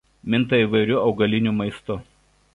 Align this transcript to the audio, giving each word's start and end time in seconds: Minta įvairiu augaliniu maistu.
Minta 0.35 0.59
įvairiu 0.63 0.97
augaliniu 1.03 1.55
maistu. 1.61 2.01